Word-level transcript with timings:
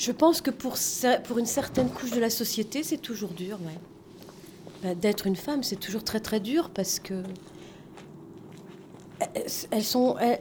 Je 0.00 0.12
pense 0.12 0.40
que 0.40 0.50
pour, 0.50 0.78
une 1.36 1.44
certaine 1.44 1.90
couche 1.90 2.12
de 2.12 2.20
la 2.20 2.30
société, 2.30 2.82
c'est 2.82 2.96
toujours 2.96 3.34
dur. 3.34 3.58
Bah, 4.82 4.94
D'être 4.94 5.26
une 5.26 5.36
femme, 5.36 5.62
c'est 5.62 5.76
toujours 5.76 6.02
très 6.04 6.20
très 6.20 6.40
dur 6.40 6.70
parce 6.70 7.00
que 7.00 7.22
elles- 9.34 10.40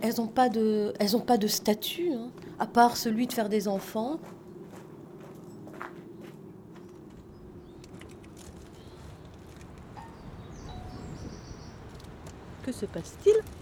pas 1.20 1.38
de 1.38 1.48
statut, 1.48 2.10
hein, 2.14 2.30
à 2.58 2.68
part 2.68 2.96
celui 2.96 3.28
de 3.28 3.34
faire 3.34 3.50
des 3.50 3.68
enfants. 3.68 4.18
Que 12.64 12.72
se 12.72 12.86
passe-t-il? 12.86 13.59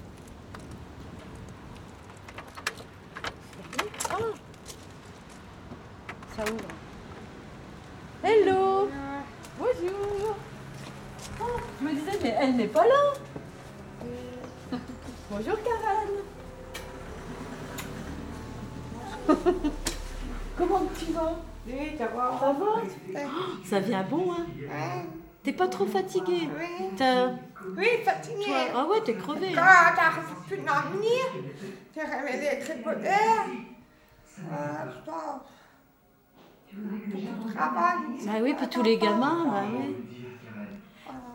Ça 6.37 6.43
ouvre. 6.43 6.73
Hello. 8.23 8.89
Bonjour. 9.59 10.35
Oh, 11.41 11.43
Je 11.79 11.85
me 11.85 11.93
disais, 11.93 12.19
mais 12.23 12.35
elle 12.39 12.55
n'est 12.55 12.67
pas 12.67 12.83
là. 12.85 13.13
Bonjour 15.31 15.57
Karen. 15.63 16.09
Comment 20.57 20.81
tu 20.97 21.05
vas? 21.11 21.33
Oui, 21.67 21.95
ça 21.97 22.07
va. 22.07 22.37
Ça 22.39 22.53
va? 22.53 22.81
Ça 23.65 23.79
vient 23.79 24.03
bon, 24.03 24.31
hein? 24.33 24.45
T'es 25.43 25.53
pas 25.53 25.67
trop 25.67 25.85
fatiguée? 25.85 26.49
Oui, 26.57 26.89
T'as- 26.97 27.31
oui, 27.77 27.87
fatiguée. 28.05 28.45
toi- 28.45 28.67
Ah 28.75 28.85
ouais, 28.85 29.01
t'es 29.03 29.15
crevée. 29.15 29.53
Quand 29.53 29.61
t'arrives 29.95 30.35
plus 30.47 30.57
dormir, 30.57 31.25
t'es 31.93 32.03
réveillé 32.03 32.59
très 32.59 32.75
peu. 32.75 32.95
D'air. 32.95 33.45
Euh, 34.39 34.91
je. 35.05 35.11
Bah 36.73 38.31
oui, 38.41 38.53
puis 38.57 38.67
tous 38.69 38.83
les 38.83 38.97
gamins, 38.97 39.45
bah 39.51 39.63
oui. 39.71 39.95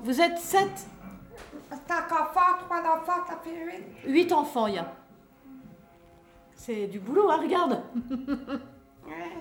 Vous 0.05 0.21
êtes 0.21 0.39
sept 0.39 0.87
Cinq 1.89 2.13
enfants, 2.13 2.59
trois 2.67 2.81
enfants, 2.81 3.25
ça 3.27 3.41
fait 3.43 3.65
huit. 3.65 3.85
Huit 4.07 4.33
enfants, 4.33 4.67
il 4.67 4.75
y 4.75 4.79
a. 4.79 4.93
C'est 6.55 6.87
du 6.87 7.01
boulot, 7.01 7.31
hein, 7.31 7.39
regarde. 7.43 7.83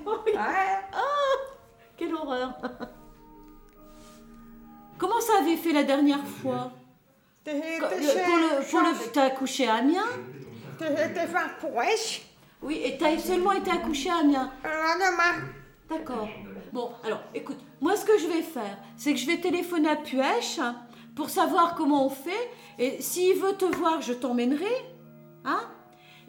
Oh. 0.06 0.16
Ouais. 0.26 0.34
Quelle 1.98 2.16
horreur. 2.16 2.54
Comment 4.98 5.20
ça 5.20 5.34
avait 5.42 5.58
fait 5.58 5.74
la 5.74 5.84
dernière 5.84 6.26
fois? 6.26 6.72
Quand- 7.46 7.52
le- 7.90 8.24
Pour 8.26 8.38
le, 8.38 8.70
pour 8.70 8.80
le, 8.82 9.12
t'as 9.12 9.24
accouché 9.26 9.68
à 9.68 9.76
Amiens? 9.76 10.06
T'es 10.80 11.14
t'es 11.14 11.28
fin 11.28 11.48
pour 11.60 11.76
wesh. 11.76 12.24
Oui, 12.62 12.82
et 12.84 12.98
t'as 12.98 13.18
seulement 13.18 13.52
été 13.52 13.72
accouché 13.72 14.10
à 14.10 14.18
Amiens. 14.20 14.52
D'accord. 15.92 16.28
Bon, 16.74 16.92
alors, 17.04 17.20
écoute, 17.36 17.58
moi 17.82 17.96
ce 17.98 18.06
que 18.06 18.18
je 18.18 18.28
vais 18.28 18.42
faire, 18.42 18.78
c'est 18.96 19.14
que 19.14 19.20
je 19.20 19.28
vais 19.28 19.38
téléphoner 19.38 19.90
à 19.90 19.96
Puech 19.98 20.58
hein, 20.60 20.76
pour 21.16 21.30
savoir 21.30 21.76
comment 21.76 22.06
on 22.06 22.10
fait. 22.10 22.50
Et 22.80 23.02
s'il 23.02 23.36
veut 23.38 23.54
te 23.54 23.66
voir, 23.66 24.02
je 24.02 24.14
t'emmènerai. 24.14 24.74
Hein 25.44 25.60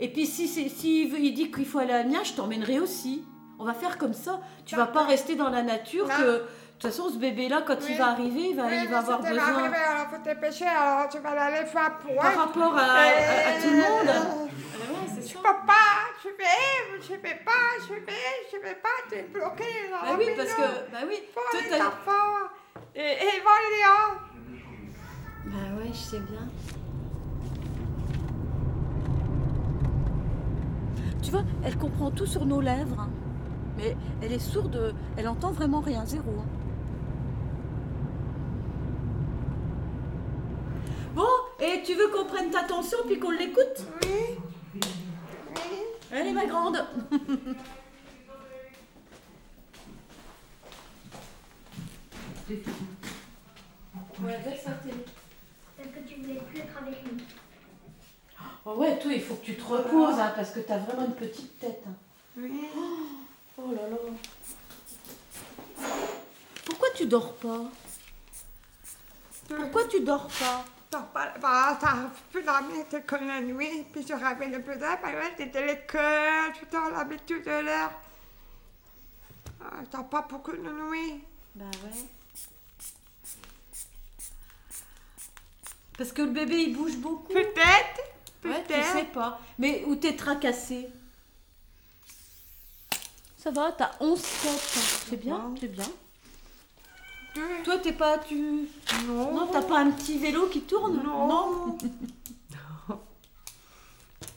Et 0.00 0.08
puis 0.08 0.26
si 0.26 0.48
c'est- 0.48 0.68
s'il 0.68 1.08
veut- 1.10 1.20
il 1.20 1.32
dit 1.34 1.50
qu'il 1.50 1.64
faut 1.66 1.78
aller 1.78 1.92
à 1.92 1.98
Amiens, 2.00 2.24
je 2.24 2.32
t'emmènerai 2.32 2.80
aussi. 2.80 3.24
On 3.60 3.64
va 3.64 3.74
faire 3.74 3.98
comme 3.98 4.14
ça. 4.14 4.40
Tu 4.66 4.74
vas 4.74 4.86
pas 4.86 5.04
rester 5.04 5.36
dans 5.36 5.48
la 5.50 5.62
nature 5.62 6.08
Non. 6.08 6.14
que... 6.16 6.22
De 6.32 6.88
toute 6.88 6.96
façon, 6.96 7.10
ce 7.10 7.16
bébé-là, 7.18 7.62
quand 7.64 7.76
il 7.88 7.96
va 7.96 8.08
arriver, 8.08 8.48
il 8.50 8.56
va, 8.56 8.64
Oui, 8.64 8.72
il 8.82 8.88
va 8.88 8.98
avoir 8.98 9.22
si 9.22 9.28
besoin... 9.28 9.44
arrivé, 9.44 9.76
alors 9.76 10.06
faut 10.10 10.16
te 10.16 10.24
dépêcher, 10.24 10.64
alors 10.66 11.08
tu 11.08 11.18
vas 11.20 11.30
aller 11.40 11.64
faire 11.64 11.96
pour 11.98 12.16
Par 12.16 12.34
rapport 12.36 12.76
à, 12.76 12.82
à- 12.82 13.50
à 13.50 13.62
tout 13.62 13.70
le 13.70 13.76
monde. 13.76 14.08
Euh, 14.08 14.48
Ah 14.74 14.92
ouais, 14.92 15.06
c'est 15.14 15.28
Je 15.28 15.32
ça. 15.34 15.38
peux 15.38 15.64
pas, 15.64 15.94
je 16.22 16.28
vais, 16.28 17.00
je 17.00 17.12
vais 17.14 17.40
pas, 17.44 17.84
je 17.86 17.94
vais, 17.94 18.12
je 18.52 18.56
vais 18.58 18.74
pas, 18.76 18.88
t'es 19.08 19.22
bloqué 19.24 19.64
dans 19.90 20.00
Bah 20.06 20.12
la 20.12 20.18
oui, 20.18 20.26
parce 20.36 20.52
que... 20.54 20.90
Bah 20.92 20.98
oui, 21.08 21.16
toi, 21.32 21.42
les 21.60 21.80
enfants. 21.80 22.48
Et, 22.94 23.00
et 23.00 23.40
Valéa. 23.40 24.20
Bah 25.46 25.76
ouais, 25.78 25.88
je 25.92 25.98
sais 25.98 26.20
bien. 26.20 26.48
Tu 31.22 31.30
vois, 31.30 31.42
elle 31.64 31.76
comprend 31.78 32.10
tout 32.10 32.26
sur 32.26 32.44
nos 32.44 32.60
lèvres. 32.60 33.00
hein. 33.00 33.10
Mais 33.78 33.96
elle 34.22 34.32
est 34.32 34.38
sourde, 34.38 34.94
elle 35.16 35.28
entend 35.28 35.50
vraiment 35.52 35.80
rien, 35.80 36.04
zéro. 36.04 36.30
hein. 36.38 36.46
Bon, 41.14 41.28
et 41.60 41.82
tu 41.84 41.94
veux 41.94 42.08
qu'on 42.08 42.24
prenne 42.26 42.50
ta 42.50 42.62
tension 42.64 42.98
puis 43.06 43.18
qu'on 43.18 43.30
l'écoute? 43.30 43.86
Oui. 44.02 44.38
Allez, 46.12 46.32
ma 46.32 46.46
grande. 46.46 46.84
Parce 55.76 55.88
que 55.88 56.00
tu 56.08 56.20
voulais 56.20 56.40
plus 56.50 56.58
être 56.60 56.76
avec 56.80 57.04
nous. 57.04 57.18
Oh 58.64 58.74
ouais, 58.74 58.98
toi, 58.98 59.12
il 59.12 59.20
faut 59.20 59.34
que 59.34 59.44
tu 59.44 59.56
te 59.56 59.64
reposes, 59.64 60.18
hein, 60.18 60.32
parce 60.36 60.50
que 60.50 60.60
t'as 60.60 60.78
vraiment 60.78 61.06
une 61.06 61.14
petite 61.14 61.58
tête. 61.58 61.82
hein. 61.86 61.92
Oui. 62.36 62.52
Oh 63.58 63.72
là 63.74 63.88
là. 63.88 63.96
Pourquoi 66.64 66.88
tu 66.94 67.06
dors 67.06 67.34
pas? 67.34 67.64
Pourquoi 69.48 69.84
tu 69.88 70.00
dors 70.00 70.28
pas? 70.28 70.64
T'as 70.92 71.00
pas, 71.00 71.32
bah, 71.40 71.78
t'as 71.80 71.96
plus 72.30 72.42
dormir 72.42 72.84
que 73.06 73.14
la 73.16 73.40
nuit, 73.40 73.84
puis 73.90 74.04
je 74.06 74.12
rappelle 74.12 74.50
le 74.52 74.60
peu 74.60 74.76
d'heure, 74.76 75.00
parce 75.00 75.14
que 75.14 75.36
t'étais 75.38 75.58
à 75.60 75.66
l'école, 75.66 76.52
tu 76.70 76.76
as 76.76 76.90
l'habitude 76.90 77.42
de 77.44 77.64
l'heure. 77.64 77.90
Ah, 79.64 79.76
T'as 79.90 80.02
pas 80.02 80.20
beaucoup 80.28 80.52
de 80.52 80.58
nuit. 80.58 81.24
Bah 81.54 81.64
ouais. 81.82 81.90
Parce 85.96 86.12
que 86.12 86.22
le 86.22 86.30
bébé 86.30 86.56
il 86.64 86.76
bouge 86.76 86.96
beaucoup. 86.96 87.32
Peut-être, 87.32 88.00
Ouais, 88.44 88.60
tu 88.62 88.66
peut-être. 88.74 88.92
sais 88.92 89.04
pas. 89.04 89.40
Mais 89.58 89.84
où 89.86 89.96
t'es 89.96 90.14
tracassé? 90.16 90.88
Ça 93.38 93.50
va, 93.50 93.72
t'as 93.72 93.92
11 94.00 94.20
têtes. 94.20 94.50
C'est 95.08 95.16
bien, 95.16 95.54
c'est 95.58 95.68
bien. 95.68 95.86
Toi, 97.64 97.78
t'es 97.78 97.92
pas. 97.92 98.18
Tu... 98.18 98.68
Non. 99.06 99.32
Non, 99.32 99.46
t'as 99.46 99.62
pas 99.62 99.78
un 99.80 99.90
petit 99.90 100.18
vélo 100.18 100.48
qui 100.48 100.62
tourne 100.62 101.02
Non. 101.02 101.78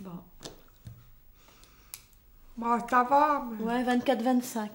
Bon. 0.01 0.11
Bon, 2.57 2.79
ça 2.89 3.03
va. 3.03 3.45
mais- 3.59 3.63
Ouais, 3.66 3.84
24-25. 3.84 4.69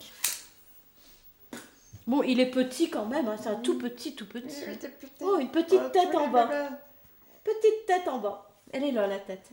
Bon, 2.06 2.22
il 2.22 2.40
est 2.40 2.50
petit 2.50 2.90
quand 2.90 3.06
même, 3.06 3.28
hein, 3.28 3.36
c'est 3.40 3.48
un 3.50 3.56
tout 3.56 3.78
petit, 3.78 4.14
tout 4.14 4.26
petit. 4.26 4.64
Oh, 5.20 5.38
une 5.38 5.50
petite 5.50 5.80
Oh, 5.84 5.88
tête 5.90 6.14
en 6.14 6.28
bas. 6.28 6.48
Petite 7.44 7.86
tête 7.86 8.08
en 8.08 8.18
bas. 8.18 8.50
Elle 8.72 8.84
est 8.84 8.92
là, 8.92 9.06
la 9.06 9.18
tête. 9.18 9.48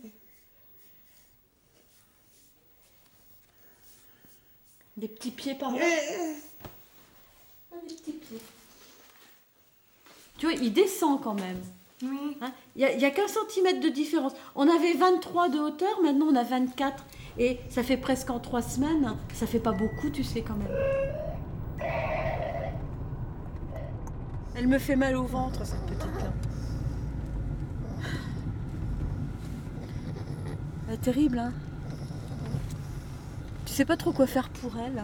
Des 4.96 5.08
petits 5.08 5.32
pieds 5.32 5.56
par 5.56 5.72
là. 5.72 5.80
Ah, 7.72 7.76
des 7.88 7.94
petits 7.96 8.12
pieds. 8.14 8.42
Tu 10.38 10.46
vois, 10.46 10.56
il 10.56 10.72
descend 10.74 11.22
quand 11.22 11.34
même. 11.34 11.62
Oui. 12.04 12.38
hein. 12.42 12.52
Il 12.76 12.98
n'y 12.98 13.06
a, 13.06 13.12
qu'un 13.12 13.28
centimètre 13.28 13.80
de 13.80 13.90
différence. 13.90 14.34
On 14.56 14.70
avait 14.70 14.94
23 14.94 15.50
de 15.50 15.60
hauteur, 15.60 16.00
maintenant 16.04 16.28
on 16.32 16.36
a 16.36 16.44
24. 16.44 17.04
Et 17.40 17.60
ça 17.70 17.84
fait 17.84 17.98
presque 17.98 18.30
en 18.30 18.40
trois 18.40 18.62
semaines. 18.62 19.16
Ça 19.34 19.48
fait 19.48 19.60
pas 19.60 19.72
beaucoup, 19.72 20.10
tu 20.12 20.24
sais, 20.24 20.42
quand 20.42 20.56
même. 20.56 20.68
Elle 24.56 24.68
me 24.68 24.80
fait 24.80 24.96
mal 24.96 25.16
au 25.16 25.24
ventre, 25.24 25.66
cette 25.66 25.86
petite-là. 25.86 26.32
Ah, 30.90 30.98
terrible, 30.98 31.40
hein 31.40 31.52
Tu 33.66 33.74
sais 33.74 33.86
pas 33.86 33.98
trop 33.98 34.12
quoi 34.12 34.26
faire 34.26 34.50
pour 34.50 34.72
elle. 34.78 35.04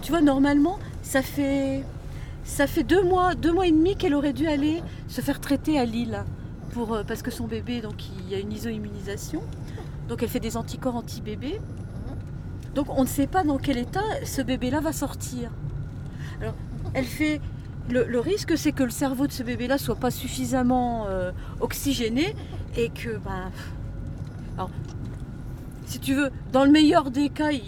Tu 0.00 0.10
vois, 0.12 0.20
normalement, 0.20 0.78
ça 1.02 1.22
fait 1.22 1.84
ça 2.44 2.66
fait 2.66 2.82
deux 2.82 3.02
mois, 3.02 3.34
deux 3.34 3.52
mois 3.52 3.66
et 3.66 3.72
demi 3.72 3.96
qu'elle 3.96 4.14
aurait 4.14 4.32
dû 4.32 4.46
aller 4.46 4.82
se 5.08 5.20
faire 5.20 5.40
traiter 5.40 5.78
à 5.78 5.84
Lille 5.84 6.24
pour 6.72 6.94
euh, 6.94 7.02
parce 7.06 7.22
que 7.22 7.30
son 7.30 7.46
bébé, 7.46 7.80
donc 7.80 8.04
il 8.18 8.30
y 8.30 8.34
a 8.34 8.38
une 8.38 8.52
iso-immunisation, 8.52 9.42
donc 10.08 10.22
elle 10.22 10.28
fait 10.28 10.40
des 10.40 10.56
anticorps 10.56 10.96
anti-bébé. 10.96 11.60
Donc 12.74 12.86
on 12.90 13.02
ne 13.02 13.08
sait 13.08 13.26
pas 13.26 13.42
dans 13.42 13.58
quel 13.58 13.78
état 13.78 14.04
ce 14.24 14.42
bébé-là 14.42 14.80
va 14.80 14.92
sortir. 14.92 15.50
Alors 16.40 16.54
elle 16.94 17.04
fait 17.04 17.40
le, 17.88 18.04
le 18.04 18.20
risque, 18.20 18.56
c'est 18.56 18.72
que 18.72 18.84
le 18.84 18.90
cerveau 18.90 19.26
de 19.26 19.32
ce 19.32 19.42
bébé-là 19.42 19.78
soit 19.78 19.96
pas 19.96 20.10
suffisamment 20.10 21.06
euh, 21.08 21.32
oxygéné 21.60 22.36
et 22.76 22.88
que 22.88 23.16
ben, 23.18 23.50
alors, 24.56 24.70
si 25.86 25.98
tu 25.98 26.14
veux, 26.14 26.30
dans 26.52 26.64
le 26.64 26.70
meilleur 26.70 27.10
des 27.10 27.30
cas, 27.30 27.50
il, 27.50 27.62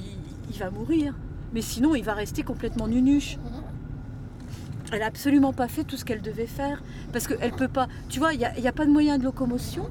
il 0.50 0.58
va 0.58 0.70
mourir. 0.70 1.14
Mais 1.54 1.62
sinon, 1.62 1.94
il 1.94 2.04
va 2.04 2.14
rester 2.14 2.42
complètement 2.42 2.86
nunuche. 2.86 3.38
Elle 4.92 5.00
n'a 5.00 5.06
absolument 5.06 5.52
pas 5.54 5.68
fait 5.68 5.84
tout 5.84 5.96
ce 5.96 6.04
qu'elle 6.04 6.20
devait 6.20 6.46
faire. 6.46 6.82
Parce 7.12 7.26
qu'elle 7.26 7.52
peut 7.52 7.68
pas. 7.68 7.88
Tu 8.08 8.18
vois, 8.18 8.34
il 8.34 8.38
n'y 8.38 8.44
a, 8.44 8.68
a 8.68 8.72
pas 8.72 8.84
de 8.84 8.90
moyen 8.90 9.18
de 9.18 9.24
locomotion. 9.24 9.88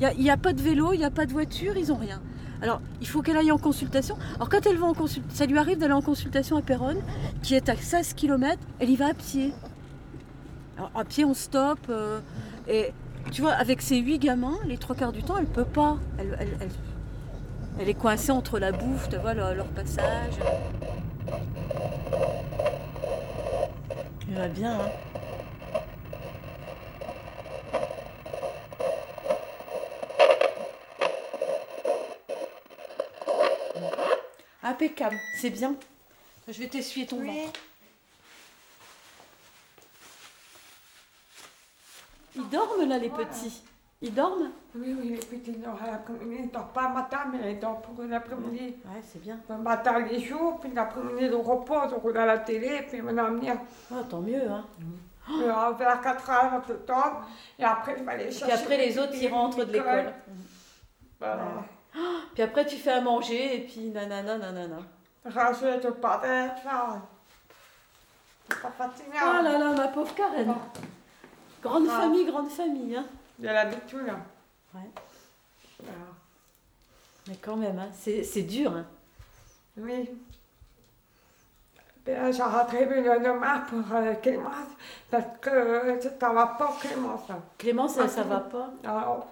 Il 0.00 0.22
n'y 0.22 0.30
a, 0.30 0.38
pas 0.38 0.54
de 0.54 0.62
vélo, 0.62 0.94
il 0.94 0.98
n'y 0.98 1.04
a 1.04 1.10
pas 1.10 1.26
de 1.26 1.32
voiture, 1.32 1.76
ils 1.76 1.88
n'ont 1.88 1.96
rien. 1.96 2.22
Alors, 2.62 2.80
il 3.02 3.06
faut 3.06 3.20
qu'elle 3.20 3.36
aille 3.36 3.52
en 3.52 3.58
consultation. 3.58 4.16
Alors, 4.36 4.48
quand 4.48 4.64
elle 4.66 4.78
va 4.78 4.86
en 4.86 4.94
consultation, 4.94 5.36
ça 5.36 5.44
lui 5.44 5.58
arrive 5.58 5.76
d'aller 5.78 5.92
en 5.92 6.00
consultation 6.00 6.56
à 6.56 6.62
Péronne, 6.62 7.02
qui 7.42 7.54
est 7.54 7.68
à 7.68 7.76
16 7.76 8.14
km, 8.14 8.58
elle 8.78 8.88
y 8.88 8.96
va 8.96 9.08
à 9.08 9.14
pied. 9.14 9.52
Alors, 10.78 10.90
à 10.94 11.04
pied, 11.04 11.26
on 11.26 11.34
stoppe. 11.34 11.86
euh, 11.90 12.20
et 12.66 12.92
tu 13.30 13.42
vois, 13.42 13.52
avec 13.52 13.82
ses 13.82 13.98
huit 13.98 14.18
gamins, 14.18 14.56
les 14.66 14.78
trois 14.78 14.96
quarts 14.96 15.12
du 15.12 15.22
temps, 15.22 15.36
elle 15.38 15.46
peut 15.46 15.64
pas. 15.66 15.98
Elle, 16.18 17.88
est 17.88 17.94
coincée 17.94 18.32
entre 18.32 18.58
la 18.58 18.72
bouffe, 18.72 19.10
tu 19.10 19.16
vois, 19.16 19.34
leur 19.34 19.66
passage. 19.66 20.38
Elle 24.30 24.36
va 24.36 24.48
bien, 24.48 24.80
hein. 24.80 24.90
Impeccable, 34.62 35.18
c'est 35.40 35.50
bien. 35.50 35.74
Je 36.48 36.58
vais 36.58 36.68
t'essuyer 36.68 37.06
ton 37.06 37.18
Oui. 37.18 37.26
ventre. 37.26 37.60
Ils 42.36 42.48
dorment 42.48 42.88
là, 42.88 42.98
les 42.98 43.08
petits. 43.10 43.62
Ils 44.02 44.14
dorment 44.14 44.50
Oui, 44.74 44.96
oui, 44.98 45.08
les 45.10 45.16
petits. 45.16 45.52
Ils 45.52 45.60
ne 45.60 46.46
dorment 46.48 46.68
pas 46.72 46.88
le 46.88 46.94
matin, 46.94 47.18
mais 47.32 47.52
ils 47.52 47.58
dorment 47.58 47.82
pour 47.82 48.02
l'après-midi. 48.04 48.76
Ouais, 48.86 49.02
c'est 49.02 49.20
bien. 49.20 49.38
Le 49.48 49.56
matin, 49.58 49.98
les 49.98 50.20
jours, 50.20 50.58
puis 50.58 50.70
l'après-midi, 50.74 51.28
le 51.28 51.36
repos, 51.36 51.74
on 51.94 51.98
regarde 52.00 52.28
la 52.28 52.38
télé, 52.38 52.82
puis 52.88 53.02
on 53.02 53.12
va 53.12 53.24
venir 53.24 53.56
Ah, 53.92 53.96
tant 54.08 54.20
mieux, 54.20 54.50
hein. 54.50 54.64
euh, 55.30 55.70
vers 55.72 56.00
4 56.00 56.30
heures, 56.30 56.62
on 56.64 56.68
se 56.68 56.72
tombe, 56.72 56.96
et 57.58 57.64
après, 57.64 57.96
il 57.98 58.04
va 58.04 58.12
aller 58.12 58.24
Et 58.24 58.30
chercher. 58.30 58.54
puis 58.54 58.62
après, 58.62 58.76
les 58.78 58.98
autres, 58.98 59.14
ils 59.14 59.28
rentrent 59.28 59.64
de 59.66 59.72
l'école. 59.72 60.14
Voilà. 61.18 61.44
Puis 62.32 62.42
après, 62.42 62.64
tu 62.66 62.76
fais 62.76 62.92
à 62.92 63.00
manger, 63.02 63.56
et 63.56 63.60
puis 63.66 63.90
nanana, 63.90 64.38
nanana. 64.38 64.78
Palette, 66.00 66.64
là. 66.64 67.02
C'est 68.48 68.62
pas 68.62 68.70
fatigant. 68.70 69.12
Ah 69.22 69.42
là 69.42 69.58
là, 69.58 69.72
ma 69.72 69.88
pauvre 69.88 70.14
Karen. 70.14 70.54
Grande 71.62 71.86
Ah. 71.90 72.00
famille, 72.00 72.24
grande 72.24 72.48
famille, 72.48 72.96
hein. 72.96 73.04
Il 73.40 73.46
y 73.46 73.48
a 73.48 73.52
l'habitude. 73.52 74.06
là. 74.06 74.16
Ouais. 74.74 74.88
Mais 77.26 77.36
quand 77.36 77.56
même, 77.56 77.78
hein, 77.78 77.88
c'est 77.98 78.22
c'est 78.22 78.42
dur, 78.42 78.72
hein. 78.72 78.86
Oui. 79.76 80.10
Là, 82.06 82.32
j'ai 82.32 82.42
rattrapé 82.42 82.86
le 82.86 83.20
demain 83.20 83.60
pour 83.60 83.94
euh, 83.94 84.14
Clémence, 84.14 84.66
parce 85.10 85.24
que 85.40 85.50
euh, 85.50 86.00
ça 86.00 86.30
va 86.32 86.46
pas, 86.58 86.76
Clémence. 86.80 87.20
Clémence, 87.56 87.96
elle, 87.98 88.10
ça 88.10 88.22
va 88.24 88.40
pas? 88.40 88.70
Alors, 88.84 89.28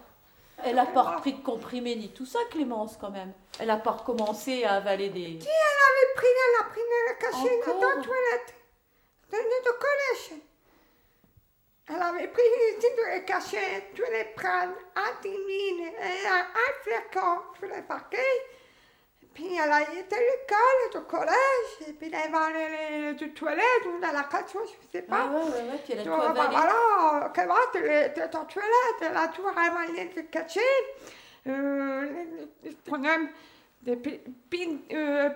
Elle 0.62 0.76
n'a 0.76 0.86
pas 0.86 1.02
repris 1.02 1.32
de 1.32 1.42
comprimés 1.42 1.96
ni 1.96 2.10
tout 2.10 2.26
ça, 2.26 2.38
Clémence, 2.50 2.96
quand 3.00 3.10
même. 3.10 3.32
Elle 3.58 3.66
n'a 3.68 3.78
pas 3.78 3.90
recommencé 3.92 4.64
à 4.64 4.74
avaler 4.74 5.08
des... 5.10 5.20
elle 5.24 5.30
avait 5.34 6.14
pris, 6.14 6.26
elle 6.26 6.64
a 6.64 6.68
pris 6.70 6.80
le 6.80 7.20
cachet 7.20 7.60
dans 7.66 7.72
Encore? 7.72 7.96
la 7.96 8.02
toilette, 8.02 8.54
dans 9.32 9.38
le 9.38 9.72
collège? 9.78 10.42
Elle 11.90 12.02
avait 12.02 12.28
pris 12.28 12.42
les 13.12 13.24
cachets, 13.24 13.90
tous 13.94 14.02
les 14.12 14.24
prênes, 14.36 14.74
antimines, 14.94 15.86
et 15.86 16.26
flacon, 16.82 17.40
tous 17.58 17.66
les 17.66 17.82
paquets. 17.82 18.18
Puis 19.34 19.54
elle 19.56 19.70
a 19.72 19.82
été 19.82 20.16
à 20.16 20.18
l'école, 20.18 21.00
au 21.02 21.06
collège, 21.06 21.88
et 21.88 21.92
puis 21.92 22.10
elle 22.12 22.32
va 22.32 22.46
aller 22.46 23.12
aux 23.12 23.28
toilettes 23.28 23.86
ou 23.86 24.00
dans 24.00 24.12
la 24.12 24.24
cachette, 24.24 24.48
je 24.52 24.58
ne 24.58 25.02
sais 25.02 25.06
Ah 25.10 25.14
pas. 25.16 25.26
ouais, 25.26 25.42
ouais, 25.44 25.70
ouais, 25.70 25.78
puis 25.84 25.92
elle 25.92 26.00
a 26.00 26.02
Tu 26.02 26.08
tout 26.08 26.14
vois, 26.14 26.28
bah, 26.30 26.42
avalé. 26.42 26.56
voilà, 26.56 27.32
comment 27.34 27.54
tu 27.72 27.78
es 27.86 28.36
en 28.36 28.44
toilette, 28.46 29.00
elle 29.00 29.16
a 29.16 29.28
tout 29.28 29.42
ramené 29.44 30.06
de 30.06 30.20
caché. 30.22 30.60
Euh, 31.46 32.06
des 33.88 33.96
pi- 33.96 34.20
pi- 34.50 34.80
euh, 34.92 35.30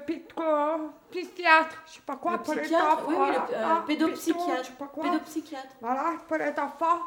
psychiatres, 1.10 1.82
je 1.86 1.92
sais 1.92 2.00
pas 2.04 2.16
quoi, 2.16 2.32
Le 2.32 2.38
pour 2.42 2.54
les 2.54 2.74
enfants. 2.74 2.98
oui, 3.08 3.14
oui, 3.18 3.26
le 3.30 3.54
euh, 3.56 3.76
pédopsychiatre. 3.86 4.38
pitro, 4.46 4.56
je 4.62 4.66
sais 4.66 4.72
pas 4.72 4.86
quoi. 4.86 5.04
Pédopsychiatre. 5.04 5.74
Voilà, 5.80 6.14
pour 6.28 6.36
les 6.36 6.50
enfants. 6.58 7.00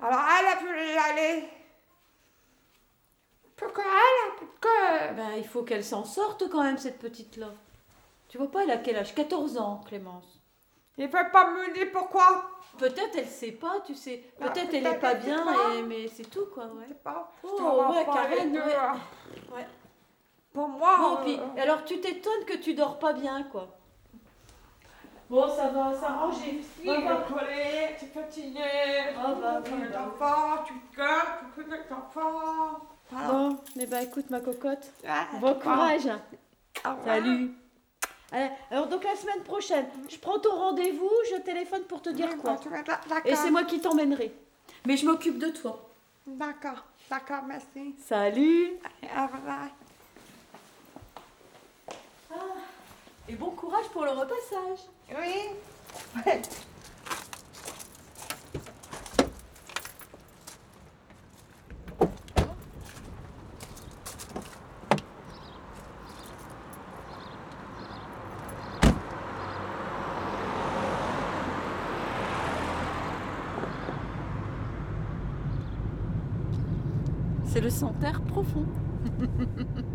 Alors 0.00 0.20
elle 0.40 0.46
a 0.46 0.56
pu 0.56 0.66
y 0.66 0.96
aller. 0.98 1.48
Pourquoi 3.56 3.84
elle 3.84 4.32
a 4.32 4.38
pu 4.38 4.44
que... 4.60 5.14
Ben, 5.14 5.30
il 5.38 5.46
faut 5.46 5.62
qu'elle 5.62 5.84
s'en 5.84 6.04
sorte 6.04 6.48
quand 6.50 6.62
même, 6.64 6.78
cette 6.78 6.98
petite-là. 6.98 7.48
Tu 8.28 8.38
vois 8.38 8.50
pas, 8.50 8.64
elle 8.64 8.70
a 8.72 8.78
quel 8.78 8.96
âge? 8.96 9.14
14 9.14 9.56
ans, 9.58 9.80
Clémence. 9.86 10.40
Il 10.98 11.06
veut 11.06 11.30
pas 11.32 11.50
me 11.50 11.72
dire 11.72 11.90
pourquoi. 11.92 12.50
Peut-être 12.78 13.16
elle 13.16 13.28
sait 13.28 13.52
pas, 13.52 13.80
tu 13.86 13.94
sais. 13.94 14.24
Bah, 14.40 14.48
Peut-être 14.50 14.70
elle 14.74 14.86
est 14.86 14.88
peut-être 14.88 15.00
pas 15.00 15.14
bien, 15.14 15.44
pas. 15.44 15.74
et- 15.74 15.82
mais 15.82 16.08
c'est 16.08 16.28
tout, 16.28 16.46
quoi, 16.52 16.64
Je 16.72 16.78
ouais. 16.78 16.86
sais 16.88 16.94
pas. 16.94 17.30
Oh, 17.44 17.56
Je 17.58 17.94
ouais, 17.96 18.04
Karen. 18.04 18.52
Ouais. 19.54 19.66
Pour 20.52 20.68
moi... 20.68 20.96
Bon, 20.98 21.16
puis, 21.24 21.38
euh, 21.38 21.62
alors 21.62 21.84
tu 21.84 22.00
t'étonnes 22.00 22.44
que 22.46 22.56
tu 22.56 22.74
dors 22.74 22.98
pas 22.98 23.12
bien, 23.12 23.42
quoi. 23.44 23.68
Bon, 25.30 25.48
ça 25.48 25.68
va 25.68 25.94
s'arranger. 25.98 26.60
Oui, 26.80 26.86
le 26.88 27.32
collet, 27.32 27.96
tu 27.98 28.04
es 28.04 28.08
fatigué, 28.08 28.60
Ah, 29.16 29.34
bah, 29.40 29.62
tu 29.64 29.72
oui, 29.72 29.80
bah. 29.90 30.08
enfants, 30.08 30.62
tu 30.66 30.74
te 30.74 30.96
gueules, 30.96 31.86
tu 31.88 31.92
enfants. 31.94 32.80
Voilà. 33.10 33.28
Bon, 33.28 33.58
eh 33.80 33.86
ben 33.86 34.02
écoute 34.02 34.28
ma 34.30 34.40
cocotte. 34.40 34.90
Ah, 35.08 35.26
Bon 35.40 35.54
tu 35.54 35.60
courage. 35.60 36.08
Salut. 37.04 37.52
Allez, 38.30 38.50
alors 38.70 38.86
donc 38.88 39.04
la 39.04 39.14
semaine 39.16 39.42
prochaine, 39.42 39.86
je 40.08 40.16
prends 40.18 40.38
ton 40.38 40.54
rendez-vous, 40.54 41.10
je 41.30 41.36
téléphone 41.40 41.82
pour 41.84 42.00
te 42.00 42.08
dire 42.10 42.28
quoi. 42.38 42.56
tu 42.56 42.68
D'accord. 42.70 43.18
Et 43.26 43.34
c'est 43.34 43.50
moi 43.50 43.64
qui 43.64 43.80
t'emmènerai. 43.80 44.34
Mais 44.86 44.96
je 44.96 45.04
m'occupe 45.06 45.38
de 45.38 45.48
toi. 45.48 45.88
D'accord, 46.26 46.84
d'accord, 47.10 47.42
merci. 47.46 47.94
Salut. 47.98 48.72
Au 49.02 49.26
revoir. 49.26 49.68
Et 53.32 53.34
bon 53.34 53.48
courage 53.52 53.88
pour 53.94 54.04
le 54.04 54.10
repassage. 54.10 54.90
Oui. 55.08 55.48
C'est 77.46 77.60
le 77.62 77.70
Santerre 77.70 78.20
profond. 78.20 78.66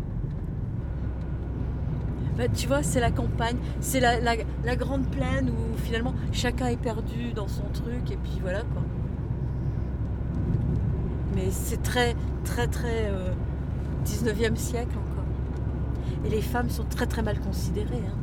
Bah, 2.38 2.48
tu 2.48 2.68
vois, 2.68 2.82
c'est 2.82 3.00
la 3.00 3.10
campagne, 3.10 3.56
c'est 3.80 4.00
la, 4.00 4.20
la- 4.20 4.76
grande 4.76 5.06
plaine 5.10 5.50
où 5.50 5.76
finalement 5.76 6.14
chacun 6.32 6.66
est 6.68 6.76
perdu 6.76 7.32
dans 7.34 7.48
son 7.48 7.64
truc 7.74 8.10
et 8.12 8.16
puis 8.16 8.38
voilà 8.40 8.60
quoi. 8.60 8.82
Mais 11.34 11.50
c'est 11.50 11.82
très, 11.82 12.14
très, 12.44 12.66
très 12.66 13.10
euh, 13.10 13.32
19e 14.04 14.56
siècle 14.56 14.90
encore. 14.96 15.24
Et 16.26 16.30
les 16.30 16.42
femmes 16.42 16.70
sont 16.70 16.84
très, 16.84 17.06
très 17.06 17.22
mal 17.22 17.38
considérées. 17.40 18.02
hein. 18.06 18.16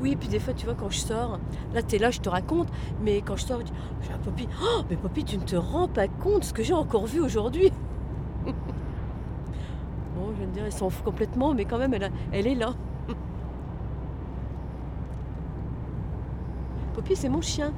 Oui, 0.00 0.16
puis 0.16 0.28
des 0.28 0.38
fois, 0.38 0.54
tu 0.54 0.64
vois, 0.64 0.74
quand 0.74 0.88
je 0.88 0.98
sors, 0.98 1.38
là, 1.74 1.82
t'es 1.82 1.98
là, 1.98 2.10
je 2.10 2.20
te 2.20 2.28
raconte, 2.30 2.68
mais 3.04 3.20
quand 3.20 3.36
je 3.36 3.44
sors, 3.44 3.60
je 3.60 3.66
dis, 3.66 3.72
Poppy, 4.24 4.48
oh, 4.62 4.82
mais 4.88 4.96
Poppy, 4.96 5.24
tu 5.24 5.36
ne 5.36 5.42
te 5.42 5.56
rends 5.56 5.88
pas 5.88 6.08
compte 6.08 6.44
ce 6.44 6.54
que 6.54 6.62
j'ai 6.62 6.72
encore 6.72 7.06
vu 7.06 7.20
aujourd'hui. 7.20 7.70
je 10.40 10.46
vais 10.46 10.52
dire, 10.52 10.66
ils 10.66 10.72
s'en 10.72 10.90
fout 10.90 11.04
complètement, 11.04 11.54
mais 11.54 11.64
quand 11.64 11.78
même, 11.78 11.94
elle, 11.94 12.10
elle 12.32 12.46
est 12.46 12.54
là. 12.54 12.74
Poppy, 16.94 17.14
c'est 17.14 17.28
mon 17.28 17.40
chien. 17.40 17.72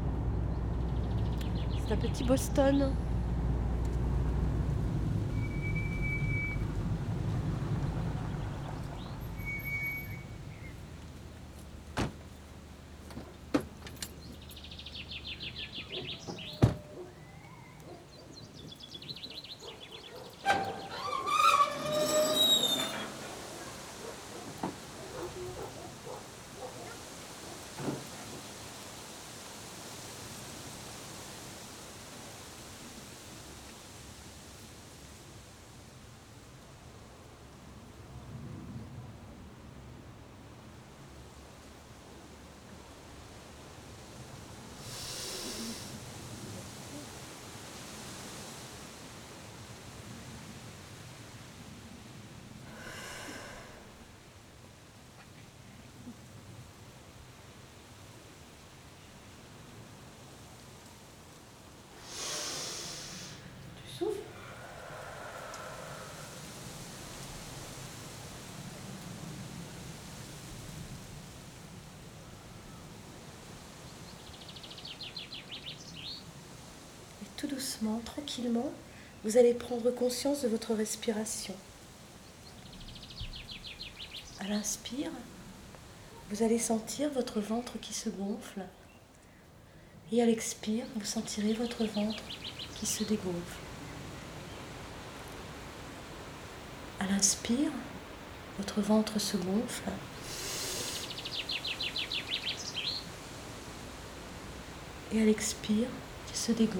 C'est 1.86 1.94
un 1.94 1.96
petit 1.96 2.24
Boston. 2.24 2.92
Souffle. 63.98 64.18
Et 77.22 77.26
tout 77.36 77.46
doucement, 77.46 78.00
tranquillement, 78.04 78.72
vous 79.24 79.36
allez 79.36 79.54
prendre 79.54 79.90
conscience 79.90 80.42
de 80.42 80.48
votre 80.48 80.74
respiration. 80.74 81.54
À 84.40 84.48
l'inspire, 84.48 85.10
vous 86.30 86.42
allez 86.42 86.58
sentir 86.58 87.10
votre 87.10 87.40
ventre 87.40 87.78
qui 87.80 87.92
se 87.92 88.08
gonfle. 88.08 88.62
Et 90.10 90.20
à 90.22 90.26
l'expire, 90.26 90.84
vous 90.96 91.04
sentirez 91.04 91.52
votre 91.52 91.84
ventre 91.84 92.24
qui 92.74 92.86
se 92.86 93.04
dégonfle. 93.04 93.71
À 97.02 97.06
l'inspire, 97.10 97.72
votre 98.58 98.80
ventre 98.80 99.18
se 99.18 99.36
gonfle. 99.36 99.90
Et 105.10 105.20
à 105.20 105.24
l'expire, 105.24 105.88
il 106.30 106.36
se 106.36 106.52
dégonfle. 106.52 106.78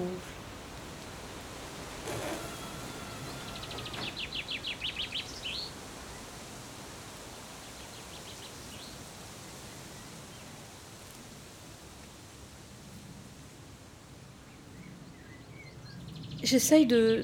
J'essaye 16.43 16.85
de, 16.85 17.23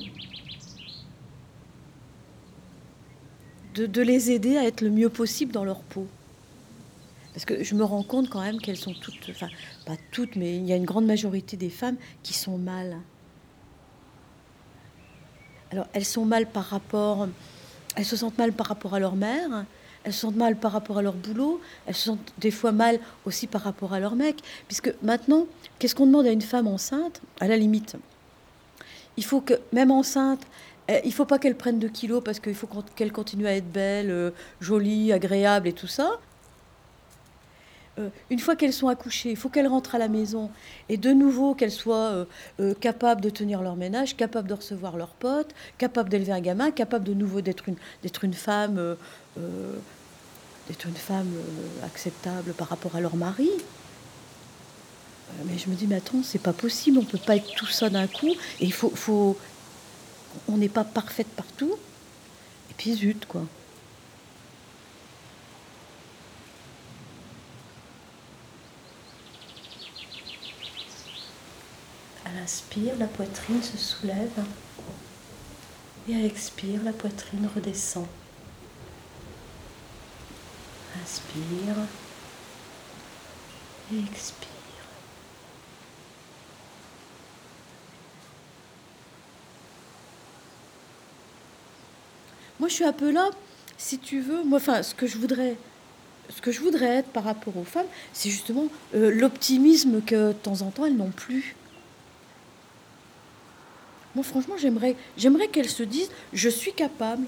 de, 3.87 4.01
les 4.01 4.31
aider 4.31 4.57
à 4.57 4.65
être 4.65 4.81
le 4.81 4.89
mieux 4.89 5.09
possible 5.09 5.51
dans 5.51 5.65
leur 5.65 5.81
peau. 5.81 6.07
Parce 7.33 7.45
que 7.45 7.63
je 7.63 7.75
me 7.75 7.83
rends 7.83 8.03
compte 8.03 8.29
quand 8.29 8.41
même 8.41 8.59
qu'elles 8.59 8.77
sont 8.77 8.93
toutes, 8.93 9.29
enfin 9.29 9.49
pas 9.85 9.95
toutes, 10.11 10.35
mais 10.35 10.57
il 10.57 10.65
y 10.65 10.73
a 10.73 10.75
une 10.75 10.85
grande 10.85 11.05
majorité 11.05 11.57
des 11.57 11.69
femmes 11.69 11.95
qui 12.23 12.33
sont 12.33 12.57
mal. 12.57 12.97
Alors 15.71 15.87
elles 15.93 16.05
sont 16.05 16.25
mal 16.25 16.47
par 16.47 16.65
rapport, 16.65 17.27
elles 17.95 18.05
se 18.05 18.15
sentent 18.15 18.37
mal 18.37 18.51
par 18.51 18.67
rapport 18.67 18.95
à 18.95 18.99
leur 18.99 19.15
mère, 19.15 19.65
elles 20.03 20.13
se 20.13 20.21
sentent 20.21 20.35
mal 20.35 20.55
par 20.55 20.71
rapport 20.71 20.97
à 20.97 21.01
leur 21.01 21.13
boulot, 21.13 21.61
elles 21.85 21.95
se 21.95 22.05
sentent 22.05 22.33
des 22.39 22.51
fois 22.51 22.71
mal 22.71 22.99
aussi 23.25 23.47
par 23.47 23.61
rapport 23.61 23.93
à 23.93 23.99
leur 23.99 24.15
mec. 24.15 24.37
Puisque 24.67 24.93
maintenant, 25.03 25.45
qu'est-ce 25.77 25.95
qu'on 25.95 26.07
demande 26.07 26.25
à 26.25 26.31
une 26.31 26.41
femme 26.41 26.67
enceinte? 26.67 27.21
À 27.39 27.47
la 27.47 27.57
limite, 27.57 27.95
il 29.19 29.25
faut 29.25 29.41
que, 29.41 29.55
même 29.73 29.91
enceinte, 29.91 30.41
eh, 30.89 31.01
il 31.05 31.13
faut 31.13 31.25
pas 31.25 31.37
qu'elle 31.37 31.55
prenne 31.55 31.77
de 31.77 31.87
kilos 31.87 32.23
parce 32.23 32.39
qu'il 32.39 32.55
faut 32.55 32.67
qu'elle 32.95 33.11
continue 33.11 33.45
à 33.45 33.55
être 33.55 33.71
belle, 33.71 34.09
euh, 34.09 34.31
jolie, 34.59 35.13
agréable 35.13 35.67
et 35.67 35.73
tout 35.73 35.87
ça. 35.87 36.19
Euh, 37.99 38.09
une 38.31 38.39
fois 38.39 38.55
qu'elles 38.55 38.73
sont 38.73 38.87
accouchées, 38.87 39.29
il 39.29 39.35
faut 39.35 39.49
qu'elles 39.49 39.67
rentrent 39.67 39.93
à 39.93 39.99
la 39.99 40.07
maison 40.07 40.49
et 40.89 40.97
de 40.97 41.11
nouveau 41.11 41.53
qu'elles 41.53 41.71
soient 41.71 42.25
euh, 42.59 42.73
capables 42.73 43.21
de 43.21 43.29
tenir 43.29 43.61
leur 43.61 43.75
ménage, 43.75 44.17
capables 44.17 44.47
de 44.47 44.55
recevoir 44.55 44.97
leurs 44.97 45.13
potes, 45.13 45.53
capables 45.77 46.09
d'élever 46.09 46.31
un 46.31 46.41
gamin, 46.41 46.71
capables 46.71 47.05
de 47.05 47.13
nouveau 47.13 47.41
d'être 47.41 47.69
une, 47.69 47.75
femme, 48.33 48.95
d'être 50.67 50.87
une 50.87 50.95
femme 50.95 51.31
acceptable 51.85 52.53
par 52.53 52.69
rapport 52.69 52.95
à 52.95 53.01
leur 53.01 53.15
mari. 53.15 53.49
Mais 55.45 55.57
je 55.57 55.69
me 55.69 55.75
dis, 55.75 55.85
mais 55.85 55.97
attends, 55.97 56.23
c'est 56.23 56.41
pas 56.41 56.53
possible, 56.53 56.97
on 56.97 57.03
peut 57.03 57.19
pas 57.19 57.35
être 57.35 57.53
tout 57.55 57.67
ça 57.67 57.89
d'un 57.89 58.07
coup. 58.07 58.33
Et 58.59 58.65
il 58.65 58.73
faut, 58.73 59.37
on 60.47 60.57
n'est 60.57 60.69
pas 60.69 60.83
parfaite 60.83 61.27
partout. 61.27 61.75
Et 62.69 62.73
puis 62.73 62.93
zut, 62.93 63.25
quoi. 63.25 63.45
À 72.25 72.31
l'inspire, 72.33 72.95
la 72.97 73.07
poitrine 73.07 73.63
se 73.63 73.77
soulève. 73.77 74.43
Et 76.07 76.15
à 76.15 76.19
l'expire, 76.19 76.83
la 76.83 76.93
poitrine 76.93 77.49
redescend. 77.55 78.07
Inspire. 81.01 81.75
Et 83.93 83.99
expire. 83.99 84.58
Moi, 92.59 92.67
je 92.67 92.73
suis 92.73 92.83
un 92.83 92.93
peu 92.93 93.11
là, 93.11 93.29
si 93.77 93.99
tu 93.99 94.19
veux. 94.19 94.43
Moi, 94.43 94.57
enfin, 94.57 94.83
ce 94.83 94.93
que 94.93 95.07
je 95.07 95.17
voudrais, 95.17 95.55
ce 96.29 96.41
que 96.41 96.51
je 96.51 96.59
voudrais 96.59 96.97
être 96.97 97.09
par 97.09 97.23
rapport 97.23 97.55
aux 97.57 97.63
femmes, 97.63 97.87
c'est 98.13 98.29
justement 98.29 98.67
euh, 98.95 99.11
l'optimisme 99.11 100.01
que 100.01 100.29
de 100.29 100.33
temps 100.33 100.61
en 100.61 100.71
temps 100.71 100.85
elles 100.85 100.97
n'ont 100.97 101.11
plus. 101.11 101.55
Moi, 104.15 104.23
franchement, 104.23 104.55
j'aimerais, 104.57 104.95
j'aimerais 105.17 105.47
qu'elles 105.47 105.69
se 105.69 105.83
disent, 105.83 106.09
je 106.33 106.49
suis 106.49 106.73
capable. 106.73 107.25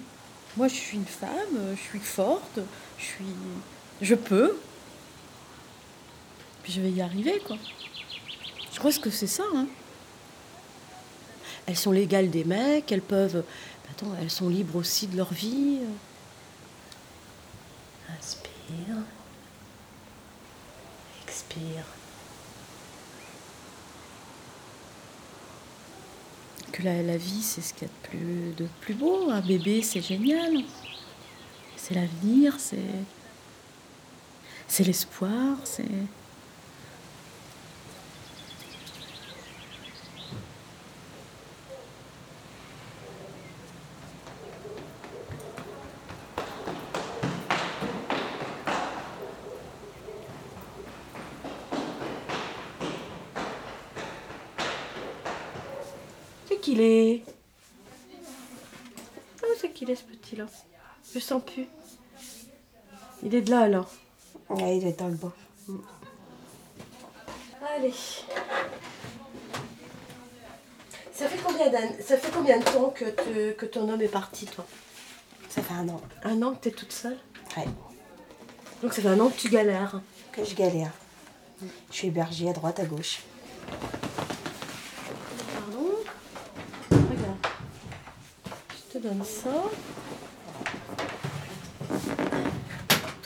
Moi, 0.57 0.67
je 0.67 0.75
suis 0.75 0.97
une 0.97 1.05
femme, 1.05 1.29
euh, 1.55 1.75
je 1.75 1.81
suis 1.81 2.00
forte, 2.00 2.59
je 2.97 3.05
suis, 3.05 3.25
je 4.01 4.15
peux. 4.15 4.57
Puis 6.63 6.73
je 6.73 6.81
vais 6.81 6.91
y 6.91 7.01
arriver, 7.01 7.41
quoi. 7.45 7.57
Je 8.73 8.79
crois 8.79 8.91
que 8.91 9.09
c'est 9.09 9.27
ça. 9.27 9.43
Hein. 9.55 9.67
Elles 11.65 11.77
sont 11.77 11.91
l'égale 11.91 12.29
des 12.29 12.43
mecs, 12.43 12.91
elles 12.91 13.01
peuvent. 13.01 13.43
Attends, 13.91 14.12
elles 14.21 14.31
sont 14.31 14.48
libres 14.48 14.77
aussi 14.77 15.07
de 15.07 15.17
leur 15.17 15.33
vie. 15.33 15.79
Inspire. 18.17 18.95
Expire. 21.24 21.83
Que 26.71 26.83
la, 26.83 27.17
vie, 27.17 27.41
c'est 27.43 27.60
ce 27.62 27.74
qu'il 27.74 27.83
y 27.83 27.91
a 27.91 27.93
de 27.93 28.07
plus, 28.07 28.53
de 28.55 28.67
plus 28.79 28.93
beau. 28.93 29.29
Un 29.29 29.41
bébé, 29.41 29.81
c'est 29.81 30.01
génial. 30.01 30.63
C'est 31.75 31.95
l'avenir, 31.95 32.55
c'est. 32.60 32.77
C'est 34.69 34.86
l'espoir. 34.86 35.57
C'est 35.65 35.83
qu'il 56.62 56.81
est. 56.81 57.24
Ah, 59.43 59.48
c'est 59.60 59.74
est. 60.45 60.65
Je 61.13 61.19
sens 61.19 61.41
plus. 61.43 61.67
Il 63.24 63.33
est 63.36 63.41
de 63.41 63.51
là 63.51 63.62
alors. 63.62 63.89
Ouais, 64.50 64.77
il 64.77 64.81
doit 64.81 64.89
être 64.89 65.00
dans 65.00 65.07
le 65.07 65.15
bas. 65.15 65.33
Allez. 67.75 67.93
Ça 71.13 71.27
fait 71.27 71.38
combien 71.45 71.71
Ça 72.01 72.17
fait 72.17 72.31
combien 72.31 72.57
de 72.60 72.63
temps 72.63 72.93
que 72.93 73.65
ton 73.65 73.88
homme 73.89 74.01
est 74.01 74.07
parti, 74.07 74.45
toi? 74.48 74.65
Ça 75.50 75.62
fait 75.62 75.74
un 75.74 75.88
an. 75.89 76.01
Un 76.24 76.41
an 76.41 76.53
que 76.53 76.62
t'es 76.63 76.71
toute 76.71 76.91
seule? 76.91 77.17
Ouais, 77.57 77.65
Donc 78.81 78.93
ça 78.93 79.01
fait 79.01 79.10
un 79.10 79.19
an 79.19 79.29
que 79.29 79.38
tu 79.38 79.50
galères. 79.50 80.01
que 80.31 80.43
je 80.43 80.55
galère. 80.55 80.91
Je 81.91 81.95
suis 81.95 82.07
hébergée 82.07 82.50
à 82.50 82.53
droite, 82.53 82.79
à 82.79 82.86
gauche. 82.86 83.19
Pardon? 85.53 85.89
Regarde. 86.89 87.38
Je 88.69 88.93
te 88.93 88.98
donne 88.98 89.24
ça. 89.24 89.50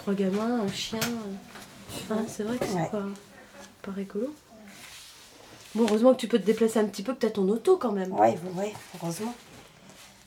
Trois 0.05 0.13
gamins, 0.13 0.59
un 0.61 0.71
chien. 0.71 0.99
Hein, 2.11 2.17
c'est 2.27 2.43
vrai 2.43 2.59
que 2.59 2.65
c'est 2.67 2.73
Ouais. 2.75 2.89
pas, 2.91 3.01
pas 3.81 3.91
rigolo. 3.91 4.35
Bon, 5.73 5.85
heureusement 5.87 6.13
que 6.13 6.19
tu 6.19 6.27
peux 6.27 6.37
te 6.37 6.45
déplacer 6.45 6.77
un 6.77 6.85
petit 6.85 7.01
peu, 7.01 7.15
que 7.15 7.21
t'as 7.21 7.31
ton 7.31 7.49
auto 7.49 7.77
quand 7.77 7.91
même. 7.91 8.13
Ouais, 8.13 8.37
ouais, 8.55 8.71
heureusement. 9.01 9.33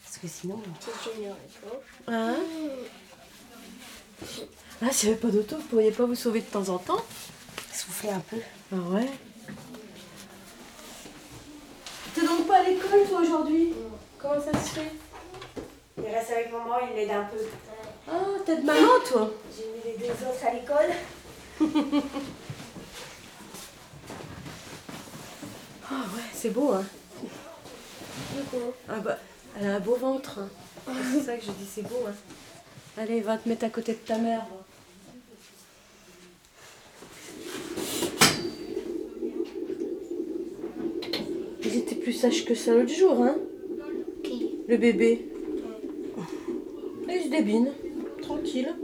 Parce 0.02 0.18
que 0.18 0.26
sinon, 0.26 0.60
Hein 2.08 2.34
Ah, 4.82 4.90
s'il 4.90 5.10
n'y 5.10 5.14
avait 5.14 5.22
pas 5.22 5.28
d'auto, 5.28 5.54
vous 5.58 5.62
pourriez 5.62 5.92
pas 5.92 6.06
vous 6.06 6.16
sauver 6.16 6.40
de 6.40 6.46
temps 6.46 6.68
en 6.70 6.78
temps? 6.78 7.04
Souffler 7.72 8.10
un 8.10 8.18
peu. 8.18 8.38
Ah 8.72 8.76
ouais? 8.90 9.08
T'es 12.16 12.22
donc 12.26 12.48
pas 12.48 12.58
à 12.58 12.62
l'école 12.64 13.06
toi 13.08 13.20
aujourd'hui? 13.20 13.74
Comment 14.18 14.40
ça 14.40 14.52
se 14.60 14.70
fait? 14.70 14.92
Il 15.98 16.04
reste 16.04 16.32
avec 16.32 16.50
maman, 16.50 16.80
il 16.90 16.96
l'aide 16.96 17.10
un 17.12 17.26
peu. 17.26 17.36
T'es 18.48 18.56
de 18.56 18.64
maman 18.64 18.98
toi 19.06 19.30
J'ai 19.54 19.64
mis 19.66 19.92
les 19.92 19.98
deux 20.06 20.10
autres 20.10 20.46
à 20.46 20.54
l'école. 20.54 20.90
Ah 25.90 26.04
ouais, 26.14 26.22
c'est 26.32 26.50
beau 26.50 26.72
hein. 26.72 26.84
Ah 28.88 29.00
bah, 29.00 29.18
elle 29.58 29.66
a 29.66 29.74
un 29.76 29.80
beau 29.80 29.96
ventre. 29.96 30.38
hein. 30.40 30.92
C'est 31.12 31.20
ça 31.22 31.36
que 31.36 31.44
je 31.44 31.50
dis, 31.50 31.66
c'est 31.70 31.82
beau. 31.82 32.04
Hein. 32.08 32.14
Allez, 32.96 33.20
va 33.20 33.36
te 33.36 33.48
mettre 33.48 33.64
à 33.66 33.70
côté 33.70 33.92
de 33.92 33.98
ta 33.98 34.16
mère. 34.16 34.40
va. 34.40 34.64
Ils 41.64 41.76
étaient 41.76 41.94
plus 41.96 42.12
sages 42.12 42.44
que 42.44 42.54
ça 42.54 42.72
l'autre 42.74 42.94
jour, 42.94 43.22
hein 43.22 43.36
Qui? 44.22 44.56
Le 44.68 44.76
bébé. 44.76 45.28
Et 47.10 47.22
se 47.24 47.28
débine. 47.28 47.72
Tranquille. 48.28 48.74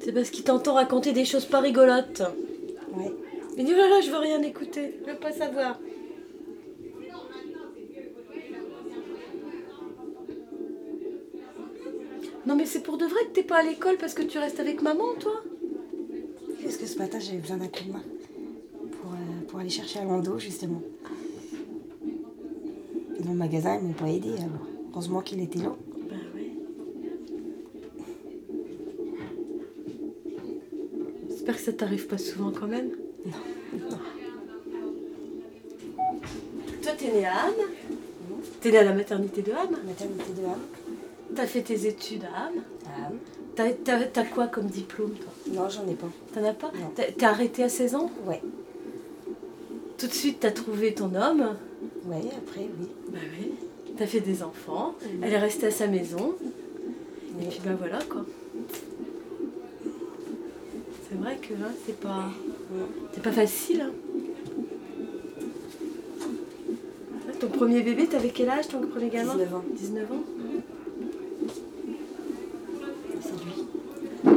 C'est 0.00 0.12
parce 0.12 0.30
qu'il 0.30 0.44
t'entend 0.44 0.74
raconter 0.74 1.12
des 1.12 1.24
choses 1.24 1.44
pas 1.44 1.58
rigolotes. 1.58 2.22
Ouais. 2.94 3.12
Il 3.56 3.64
dit, 3.64 3.72
oh 3.74 3.78
là 3.78 3.88
là, 3.88 4.00
je 4.00 4.12
veux 4.12 4.18
rien 4.18 4.40
écouter, 4.42 4.94
je 5.04 5.10
veux 5.10 5.18
pas 5.18 5.32
savoir. 5.32 5.80
Non 12.46 12.54
mais 12.54 12.64
c'est 12.64 12.84
pour 12.84 12.96
de 12.96 13.06
vrai 13.06 13.24
que 13.24 13.32
t'es 13.32 13.42
pas 13.42 13.58
à 13.58 13.62
l'école 13.64 13.96
parce 13.96 14.14
que 14.14 14.22
tu 14.22 14.38
restes 14.38 14.60
avec 14.60 14.82
maman, 14.82 15.14
toi 15.18 15.42
Parce 16.62 16.76
que 16.76 16.86
ce 16.86 16.96
matin, 16.96 17.18
j'avais 17.18 17.38
besoin 17.38 17.56
d'un 17.56 17.66
coup 17.66 17.84
de 17.84 17.92
main 17.92 18.04
pour, 18.92 19.10
euh, 19.10 19.46
pour 19.48 19.58
aller 19.58 19.68
chercher 19.68 19.98
à 19.98 20.04
Lando, 20.04 20.38
justement. 20.38 20.80
Le 23.28 23.34
magasin, 23.34 23.76
ils 23.80 23.86
m'ont 23.86 23.92
pas 23.92 24.08
aidé. 24.08 24.30
Alors. 24.38 24.66
Heureusement 24.92 25.20
qu'il 25.20 25.40
était 25.40 25.58
là. 25.58 25.74
Oui. 26.34 26.52
J'espère 31.28 31.56
que 31.56 31.60
ça 31.62 31.72
t'arrive 31.72 32.06
pas 32.06 32.18
souvent 32.18 32.50
quand 32.50 32.66
même. 32.66 32.90
Toi, 36.82 36.92
t'es 36.96 37.12
née 37.12 37.26
à 37.26 37.32
Ham? 37.46 37.54
T'es 38.60 38.70
née 38.72 38.78
à 38.78 38.84
la 38.84 38.94
maternité 38.94 39.42
de 39.42 39.52
Ham? 39.52 39.68
Maternité 39.86 40.32
de. 40.32 41.34
T'as 41.36 41.46
fait 41.46 41.62
tes 41.62 41.86
études 41.86 42.24
à 42.24 42.46
Ham? 42.46 42.54
À 42.86 43.06
Ham. 43.08 43.18
T'as, 43.54 43.70
t'as- 43.72 44.04
t'as 44.06 44.24
quoi 44.24 44.46
comme 44.46 44.66
diplôme, 44.66 45.12
toi? 45.14 45.30
Non, 45.52 45.68
j'en 45.68 45.86
ai 45.88 45.94
pas. 45.94 46.08
T'en 46.32 46.44
as 46.44 46.54
pas? 46.54 46.70
Non. 46.74 46.90
T'as, 46.94 47.04
t'es 47.12 47.26
arrêtée 47.26 47.64
à 47.64 47.68
16 47.68 47.94
ans? 47.94 48.10
Ouais. 48.26 48.40
Tout 49.98 50.06
de 50.06 50.12
suite, 50.12 50.38
t'as 50.40 50.52
trouvé 50.52 50.94
ton 50.94 51.14
homme? 51.14 51.56
Ouais, 52.06 52.22
après, 52.36 52.68
oui. 52.80 52.86
Bah 53.12 53.18
oui. 53.38 53.52
T'as 53.96 54.06
fait 54.06 54.20
des 54.20 54.42
enfants. 54.42 54.94
Elle 55.22 55.32
est 55.32 55.38
restée 55.38 55.66
à 55.66 55.70
sa 55.70 55.86
maison. 55.86 56.34
Et 57.40 57.46
puis 57.46 57.60
bah 57.64 57.74
voilà 57.78 57.98
quoi. 58.04 58.24
C'est 61.08 61.16
vrai 61.16 61.36
que 61.38 61.54
là, 61.54 61.68
c'est 61.86 61.98
pas. 61.98 62.30
C'est 63.14 63.22
pas 63.22 63.32
facile. 63.32 63.80
hein. 63.82 63.92
Ton 67.40 67.48
premier 67.48 67.82
bébé, 67.82 68.06
t'avais 68.08 68.30
quel 68.30 68.48
âge 68.50 68.66
ton 68.68 68.80
premier 68.80 69.08
gamin? 69.08 69.34
19 69.36 69.54
ans. 69.54 69.64
19 69.76 70.12
ans 70.12 70.24
C'est 73.22 73.44
lui. 73.44 74.34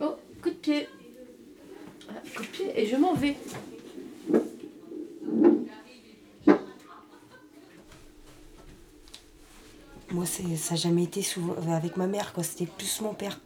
Oh, 0.00 0.14
coup 0.42 0.48
de 0.50 0.54
pied. 0.54 0.88
Ah, 2.08 2.14
coup 2.34 2.42
de 2.42 2.48
pied 2.48 2.72
et 2.76 2.86
je 2.86 2.96
m'en 2.96 3.12
vais. 3.14 3.36
Moi, 10.10 10.26
c'est- 10.26 10.42
ça 10.64 10.70
n'a 10.70 10.80
jamais 10.80 11.02
été 11.02 11.20
souvent 11.20 11.54
euh, 11.68 11.76
avec 11.76 11.98
ma 11.98 12.06
mère, 12.06 12.32
quoi. 12.32 12.42
C'était 12.42 12.64
plus 12.64 13.02
mon 13.02 13.12
père. 13.12 13.38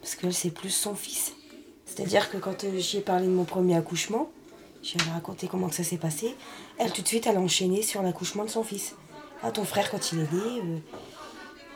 Parce 0.00 0.14
que 0.14 0.30
c'est 0.30 0.50
plus 0.50 0.70
son 0.70 0.94
fils. 0.94 1.34
C'est-à-dire 1.84 2.30
que 2.30 2.38
quand 2.38 2.64
euh, 2.64 2.78
j'y 2.78 2.96
ai 2.96 3.00
parlé 3.02 3.26
de 3.26 3.30
mon 3.32 3.44
premier 3.44 3.76
accouchement, 3.76 4.30
ai 4.82 5.10
raconté 5.10 5.48
comment 5.48 5.68
que 5.68 5.74
ça 5.74 5.84
s'est 5.84 5.98
passé. 5.98 6.34
Elle, 6.78 6.90
tout 6.90 7.02
de 7.02 7.06
suite, 7.06 7.26
elle 7.26 7.36
a 7.36 7.40
enchaîné 7.40 7.82
sur 7.82 8.02
l'accouchement 8.02 8.44
de 8.44 8.48
son 8.48 8.64
fils. 8.64 8.94
Ah, 9.42 9.50
ton 9.50 9.64
frère, 9.64 9.90
quand 9.90 10.12
il 10.12 10.20
est 10.20 10.32
né, 10.32 10.60
euh, 10.62 10.78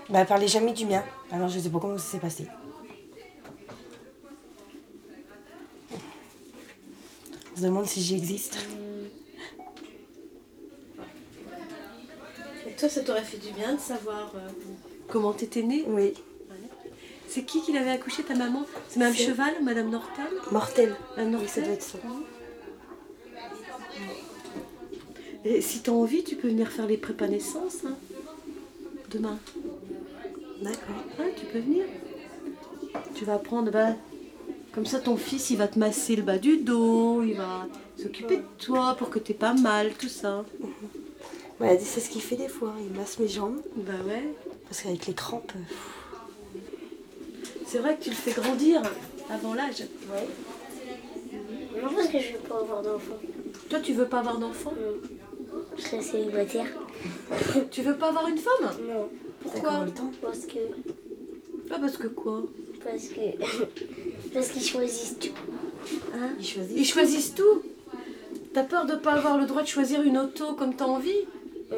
bah, 0.09 0.21
elle 0.21 0.27
parlait 0.27 0.49
jamais 0.49 0.73
du 0.73 0.87
mien. 0.87 1.05
Alors, 1.31 1.49
je 1.49 1.59
sais 1.59 1.69
pas 1.69 1.79
comment 1.79 1.99
ça 1.99 2.13
s'est 2.13 2.19
passé. 2.19 2.47
On 7.53 7.57
se 7.59 7.63
demande 7.63 7.87
si 7.87 8.03
j'existe. 8.03 8.57
Et 12.66 12.66
toi, 12.79 12.89
ça 12.89 13.01
t'aurait 13.03 13.23
fait 13.23 13.39
du 13.39 13.53
bien 13.53 13.75
de 13.75 13.81
savoir 13.81 14.33
euh, 14.37 14.49
comment 15.09 15.33
t'étais 15.33 15.63
née? 15.63 15.85
Oui. 15.89 16.15
C'est 17.29 17.43
qui 17.43 17.61
qui 17.63 17.73
l'avait 17.73 17.91
accouché, 17.91 18.23
ta 18.23 18.35
maman? 18.35 18.65
C'est 18.89 18.99
Mme 19.01 19.15
C'est- 19.15 19.25
Cheval, 19.25 19.55
Madame 19.63 19.91
Nortel? 19.91 20.25
Mortel. 20.53 20.97
Madame 21.17 21.35
Oui, 21.41 21.49
ça 21.49 21.61
Nortel 21.61 21.65
doit 21.65 21.73
être 21.75 21.83
ça. 21.83 21.99
Et 25.45 25.61
si 25.61 25.81
t'as 25.81 25.93
envie, 25.93 26.25
tu 26.25 26.37
peux 26.37 26.49
venir 26.49 26.69
faire 26.71 26.87
les 26.87 26.97
prépas 26.97 27.29
naissance 27.29 27.79
hein, 27.87 27.95
demain. 29.11 29.39
D'accord. 30.63 30.97
Ouais, 31.19 31.35
tu 31.39 31.47
peux 31.47 31.59
venir. 31.61 31.85
Tu 33.15 33.25
vas 33.25 33.35
apprendre, 33.35 33.71
bah, 33.71 33.95
comme 34.73 34.87
ça 34.87 34.99
ton 35.01 35.17
fils 35.17 35.51
il 35.51 35.57
va 35.59 35.69
te 35.69 35.79
masser 35.79 36.17
le 36.17 36.23
bas 36.23 36.39
du 36.39 36.57
dos, 36.59 37.23
il 37.23 37.35
va 37.35 37.67
s'occuper 38.01 38.39
de 38.39 38.43
toi 38.59 38.95
pour 38.99 39.11
que 39.11 39.19
t'aies 39.19 39.35
pas 39.35 39.55
mal, 39.55 39.93
tout 39.99 40.09
ça. 40.09 40.45
Ouais, 41.61 41.69
elle 41.69 41.79
dit 41.79 41.85
c'est 41.85 42.01
ce 42.01 42.11
qu'il 42.11 42.21
fait 42.23 42.37
des 42.37 42.49
fois. 42.49 42.75
Il 42.81 42.97
masse 42.97 43.19
mes 43.19 43.29
jambes. 43.29 43.61
Bah 43.77 43.93
ouais. 44.07 44.25
Parce 44.69 44.83
qu'avec 44.83 45.07
les 45.07 45.15
crampes. 45.15 45.53
euh, 45.57 46.61
C'est 47.67 47.79
vrai 47.79 47.97
que 47.97 48.05
tu 48.05 48.11
le 48.11 48.17
fais 48.17 48.33
grandir 48.33 48.83
avant 49.31 49.55
l'âge. 49.55 49.81
Ouais. 50.11 50.27
Non, 51.83 51.89
parce 51.95 52.09
que 52.09 52.19
je 52.19 52.33
veux 52.33 52.39
pas 52.49 52.59
avoir 52.61 52.83
d'enfant. 52.83 53.17
Toi, 53.71 53.81
tu 53.81 53.93
veux 53.95 54.07
pas 54.07 54.19
avoir 54.21 54.39
d'enfant? 54.39 54.73
Je 55.77 55.83
serai 55.83 56.03
célibataire. 56.03 56.67
Tu 57.71 57.83
veux 57.83 57.97
pas 57.97 58.09
avoir 58.09 58.27
une 58.29 58.39
femme? 58.39 58.71
Non, 58.89 59.09
Pourquoi? 59.43 59.71
encore 59.71 59.85
le 59.85 59.91
temps? 59.91 60.11
Parce 60.23 60.47
que. 60.47 60.59
Ah, 61.71 61.77
parce 61.81 61.97
que 61.97 62.07
quoi? 62.09 62.43
Parce 62.83 63.09
que. 63.09 63.21
parce 64.35 64.49
qu'ils 64.49 64.63
choisissent 64.63 65.19
tout. 65.19 65.35
Hein? 66.15 66.31
Il 66.39 66.47
choisit. 66.47 66.77
Ils 66.77 66.85
choisissent 66.85 67.35
tout. 67.35 67.63
T'as 68.55 68.63
peur 68.65 68.87
de 68.87 68.95
pas 68.95 69.13
avoir 69.13 69.37
le 69.39 69.45
droit 69.47 69.63
de 69.63 69.67
choisir 69.69 70.03
une 70.03 70.17
auto 70.19 70.55
comme 70.55 70.75
t'as 70.75 70.87
envie? 70.87 71.27
T'as 71.69 71.77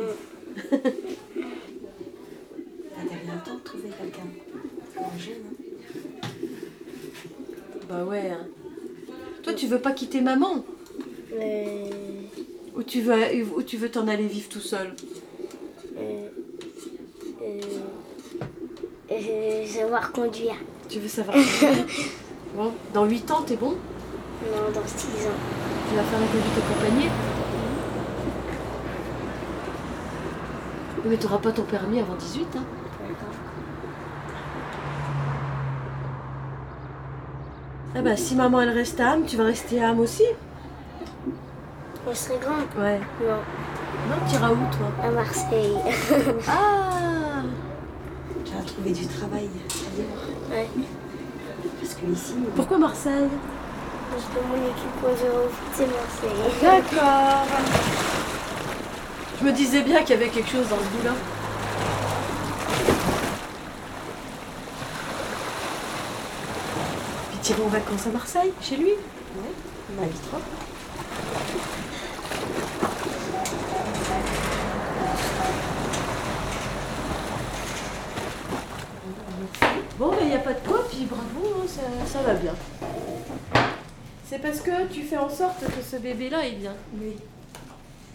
bien 3.25 3.37
temps 3.45 3.55
de 3.55 3.61
trouver 3.65 3.89
quelqu'un. 4.01 4.27
Jeune, 5.19 5.35
hein. 5.47 6.29
Bah 7.89 8.05
ouais. 8.05 8.31
hein. 8.31 8.47
Toi, 9.43 9.55
tu 9.55 9.67
veux 9.67 9.81
pas 9.81 9.93
quitter 9.93 10.21
maman 10.21 10.65
Euh, 11.35 11.91
Ou 12.77 12.83
tu 12.83 13.01
veux 13.01 13.15
ou 13.57 13.63
tu 13.63 13.77
veux 13.77 13.91
t'en 13.91 14.09
aller 14.09 14.27
vivre 14.27 14.49
tout 14.49 14.61
seul 14.61 14.95
euh, 15.97 16.29
euh, 17.43 17.61
euh, 19.11 19.67
savoir 19.67 20.13
conduire. 20.13 20.57
Tu 20.89 20.99
veux 21.01 21.09
savoir 21.09 21.37
conduire 21.37 21.87
Bon, 22.57 22.73
dans 22.95 23.05
8 23.07 23.31
ans, 23.31 23.43
t'es 23.43 23.57
bon 23.57 23.71
Non, 23.73 24.71
dans 24.75 24.87
6 24.87 25.07
ans. 25.27 25.39
Tu 25.91 25.97
vas 25.97 26.03
faire 26.03 26.21
la 26.21 26.27
conduite 26.27 26.59
accompagnée 26.59 27.11
Oui, 31.09 31.15
mais 31.15 31.21
t'auras 31.23 31.39
pas 31.39 31.53
ton 31.53 31.63
permis 31.63 32.01
avant 32.01 32.15
18, 32.17 32.47
hein 32.59 32.63
Ah 37.97 38.03
bah 38.03 38.15
si 38.15 38.37
maman 38.37 38.61
elle 38.61 38.69
reste 38.69 39.01
à 39.01 39.13
Ham, 39.13 39.25
tu 39.27 39.39
vas 39.39 39.45
rester 39.45 39.83
à 39.83 39.89
Ham 39.89 40.01
aussi 40.01 40.25
On 42.07 42.15
serait 42.15 42.39
grand 42.39 42.83
Ouais. 42.83 43.01
Non, 43.27 43.37
Non, 44.11 44.17
tu 44.29 44.35
iras 44.35 44.51
où 44.51 44.57
toi? 44.77 44.91
À 45.03 45.11
Marseille. 45.11 45.77
Ah 46.47 47.43
Tu 48.45 48.53
vas 48.53 48.63
trouver 48.65 48.91
du 48.91 49.07
travail 49.07 49.49
ailleurs. 49.49 50.51
ouais. 50.51 50.69
Parce 51.81 51.95
que 51.95 52.07
ici, 52.13 52.35
Pourquoi 52.55 52.77
Marseille? 52.77 53.29
Parce 54.11 54.25
que 54.25 54.47
mon 54.47 54.57
équipe 54.57 55.05
au 55.05 55.17
zéro 55.17 55.49
foot, 55.49 55.73
c'est 55.73 55.87
Marseille. 55.87 56.61
D'accord. 56.93 57.47
Je 59.41 59.45
me 59.45 59.53
disais 59.53 59.83
bien 59.83 60.01
qu'il 60.01 60.11
y 60.11 60.13
avait 60.15 60.31
quelque 60.31 60.51
chose 60.51 60.69
dans 60.69 60.79
ce 60.79 60.83
bout-là. 60.97 61.13
Puis 67.31 67.39
tu 67.43 67.53
iras 67.53 67.63
en 67.63 67.69
vacances 67.69 68.07
à 68.09 68.11
Marseille, 68.11 68.53
chez 68.61 68.77
lui? 68.77 68.91
Ouais, 68.91 69.53
on 69.91 70.01
m'invitera. 70.01 70.39
Bon, 79.99 80.11
mais 80.13 80.23
il 80.23 80.29
n'y 80.29 80.35
a 80.35 80.39
pas 80.39 80.53
de 80.53 80.67
quoi, 80.67 80.85
puis 80.89 81.07
bravo, 81.09 81.61
hein, 81.61 81.67
ça, 81.67 81.83
ça 82.13 82.23
va 82.23 82.35
bien. 82.35 82.55
C'est 84.29 84.41
parce 84.41 84.61
que 84.61 84.87
tu 84.93 85.03
fais 85.03 85.17
en 85.17 85.31
sorte 85.31 85.61
que 85.61 85.83
ce 85.83 85.97
bébé-là 85.97 86.45
est 86.45 86.57
bien. 86.57 86.75
Oui. 87.01 87.17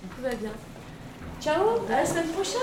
Tout 0.02 0.22
va 0.22 0.36
bien. 0.36 0.52
Ciao, 1.42 1.82
à 1.90 2.02
la 2.02 2.06
semaine 2.06 2.28
prochaine. 2.28 2.60